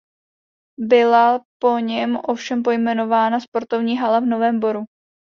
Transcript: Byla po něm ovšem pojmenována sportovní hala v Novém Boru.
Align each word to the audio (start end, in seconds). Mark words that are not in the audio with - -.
Byla 0.79 1.41
po 1.61 1.79
něm 1.79 2.17
ovšem 2.23 2.63
pojmenována 2.63 3.39
sportovní 3.39 3.97
hala 3.97 4.19
v 4.19 4.25
Novém 4.25 4.59
Boru. 4.59 4.85